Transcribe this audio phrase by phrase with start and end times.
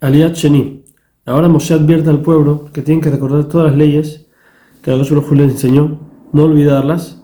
[0.00, 0.82] Aliat Sheni.
[1.26, 4.26] Ahora Moshe advierte al pueblo que tienen que recordar todas las leyes
[4.82, 6.00] que Dios les enseñó,
[6.32, 7.22] no olvidarlas,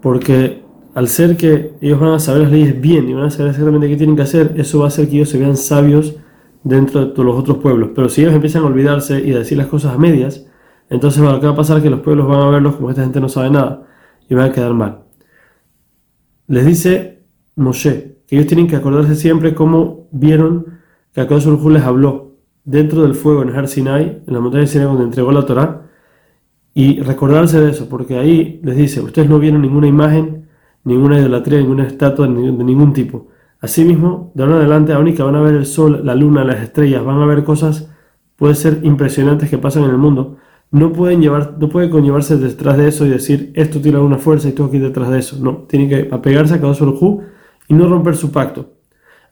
[0.00, 0.62] porque
[0.94, 3.88] al ser que ellos van a saber las leyes bien y van a saber exactamente
[3.88, 6.14] qué tienen que hacer, eso va a hacer que ellos se vean sabios
[6.62, 7.90] dentro de los otros pueblos.
[7.94, 10.46] Pero si ellos empiezan a olvidarse y a decir las cosas a medias,
[10.88, 13.02] entonces lo que va a pasar es que los pueblos van a verlos como esta
[13.02, 13.82] gente no sabe nada
[14.28, 15.00] y van a quedar mal.
[16.46, 17.24] Les dice
[17.56, 20.75] Moshe que ellos tienen que acordarse siempre cómo vieron
[21.16, 22.36] que Akadosh les habló
[22.66, 25.86] dentro del fuego en Har Sinai, en la montaña de Sinai donde entregó la Torah,
[26.74, 30.50] y recordarse de eso, porque ahí les dice, ustedes no vieron ninguna imagen,
[30.84, 33.28] ninguna idolatría, ninguna estatua de ningún tipo.
[33.62, 36.60] Asimismo, de ahora en adelante, aún que van a ver el sol, la luna, las
[36.62, 37.90] estrellas, van a ver cosas,
[38.36, 40.36] puede ser impresionantes que pasan en el mundo,
[40.70, 44.48] no pueden llevar, no puede conllevarse detrás de eso y decir esto tiene alguna fuerza
[44.48, 45.38] y esto aquí detrás de eso.
[45.40, 46.82] No, tienen que apegarse a Kadosh
[47.68, 48.75] y no romper su pacto.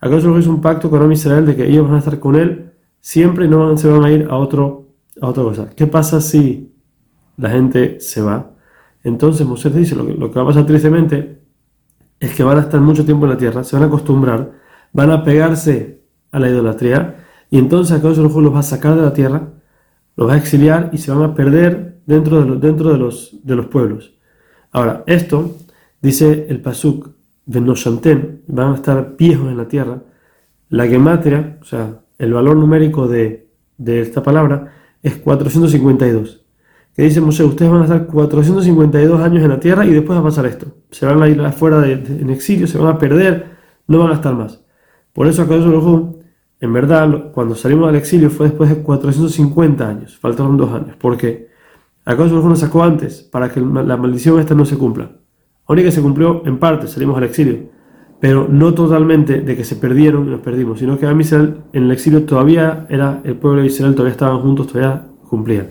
[0.00, 3.46] Akadosh es un pacto con Israel de que ellos van a estar con él siempre
[3.46, 4.88] y no se van a ir a, otro,
[5.20, 5.70] a otra cosa.
[5.74, 6.74] ¿Qué pasa si
[7.36, 8.52] la gente se va?
[9.02, 11.42] Entonces Moisés dice, lo que, lo que va a pasar tristemente
[12.18, 14.52] es que van a estar mucho tiempo en la tierra, se van a acostumbrar,
[14.92, 19.12] van a pegarse a la idolatría y entonces Akadosh los va a sacar de la
[19.12, 19.48] tierra,
[20.16, 23.36] los va a exiliar y se van a perder dentro de los, dentro de los,
[23.42, 24.14] de los pueblos.
[24.72, 25.56] Ahora, esto
[26.00, 27.13] dice el Pasuk
[27.46, 30.02] de van a estar viejos en la tierra.
[30.70, 33.48] La gematria, o sea, el valor numérico de,
[33.86, 36.44] esta palabra es 452.
[36.94, 40.20] Que dice Moshe, ustedes van a estar 452 años en la tierra y después va
[40.20, 40.66] a pasar esto.
[40.90, 43.46] Se van a ir afuera de, en exilio, se van a perder,
[43.88, 44.60] no van a estar más.
[45.12, 45.56] Por eso acá
[46.60, 50.96] en verdad, cuando salimos del exilio fue después de 450 años, faltaron dos años.
[50.96, 51.50] ¿Por qué?
[52.04, 55.10] Acá nos sacó antes para que la maldición esta no se cumpla.
[55.66, 57.70] Ahora que se cumplió en parte, salimos al exilio,
[58.20, 61.84] pero no totalmente de que se perdieron y nos perdimos, sino que a Israel en
[61.84, 65.68] el exilio todavía era el pueblo de Israel, todavía estaban juntos, todavía cumplían.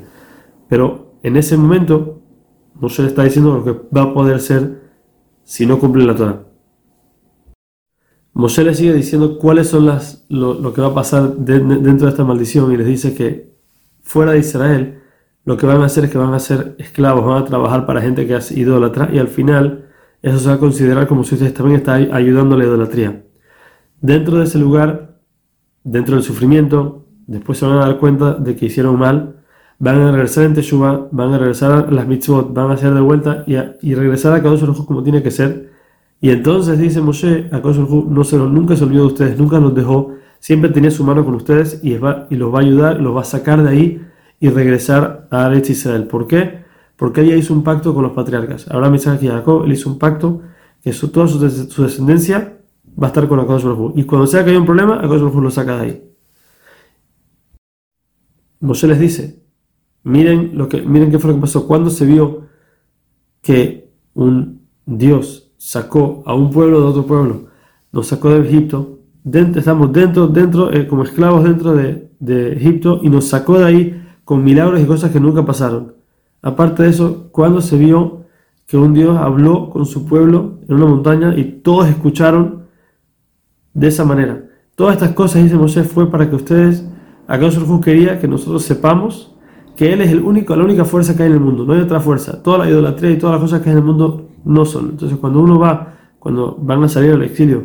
[0.67, 2.21] Pero en ese momento,
[2.75, 4.81] Moshe está diciendo lo que va a poder ser
[5.43, 6.43] si no cumplen la Torah.
[8.33, 12.23] Moshe le sigue diciendo cuáles son las, lo, que va a pasar dentro de esta
[12.23, 13.53] maldición y les dice que
[14.01, 14.99] fuera de Israel
[15.45, 18.01] lo que van a hacer es que van a ser esclavos, van a trabajar para
[18.01, 19.82] gente que hace idólatra y al final
[20.23, 23.23] eso se va a considerar como si ustedes también están ayudando a la idolatría.
[24.01, 25.19] Dentro de ese lugar,
[25.83, 29.35] dentro del sufrimiento, después se van a dar cuenta de que hicieron mal,
[29.79, 33.01] van a regresar en Teshuvah, van a regresar a las mitzvot, van a hacer de
[33.01, 35.71] vuelta y, regresar a Kadosh Hu como tiene que ser.
[36.21, 39.75] Y entonces dice Moshe, a Kadosh no se nunca se olvidó de ustedes, nunca los
[39.75, 43.13] dejó, siempre tenía su mano con ustedes y, va, y los va a ayudar, los
[43.13, 44.01] va a sacar de ahí
[44.39, 46.05] y regresar a Aretz Israel.
[46.05, 46.62] ¿Por qué?
[46.95, 48.69] Porque ella hizo un pacto con los patriarcas.
[48.69, 50.41] Abraham, Isaac y Jacob, él hizo un pacto
[50.81, 52.59] que toda su, descendencia
[53.01, 55.41] va a estar con Akadosh Baruj Y cuando sea que hay un problema, Akadosh Baruj
[55.41, 56.09] lo saca de ahí.
[58.59, 59.43] Moshe les dice,
[60.03, 61.67] miren, lo que, miren qué fue lo que pasó.
[61.67, 62.47] Cuando se vio
[63.41, 67.47] que un Dios sacó a un pueblo de otro pueblo,
[67.91, 68.99] nos sacó de Egipto,
[69.31, 74.03] estamos dentro, dentro, eh, como esclavos dentro de, de Egipto, y nos sacó de ahí
[74.23, 75.93] con milagros y cosas que nunca pasaron.
[76.43, 78.25] Aparte de eso, cuando se vio
[78.67, 82.63] que un Dios habló con su pueblo en una montaña y todos escucharon
[83.73, 84.43] de esa manera.
[84.75, 86.85] Todas estas cosas, dice Moshe, fue para que ustedes,
[87.27, 89.35] acaso Jesús quería que nosotros sepamos
[89.77, 91.79] que Él es el único, la única fuerza que hay en el mundo, no hay
[91.79, 92.43] otra fuerza.
[92.43, 94.91] Toda la idolatría y todas las cosas que hay en el mundo no son.
[94.91, 97.63] Entonces, cuando uno va, cuando van a salir al exilio,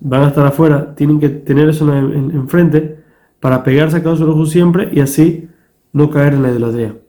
[0.00, 3.04] van a estar afuera, tienen que tener eso enfrente
[3.38, 5.48] para pegarse a Jesús siempre y así
[5.92, 7.05] no caer en la idolatría.